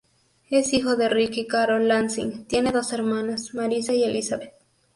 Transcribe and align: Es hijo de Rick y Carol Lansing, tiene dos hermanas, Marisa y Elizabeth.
Es 0.49 0.73
hijo 0.73 0.95
de 0.95 1.09
Rick 1.09 1.37
y 1.37 1.45
Carol 1.45 1.87
Lansing, 1.87 2.45
tiene 2.47 2.71
dos 2.71 2.91
hermanas, 2.91 3.53
Marisa 3.53 3.93
y 3.93 4.03
Elizabeth. 4.03 4.53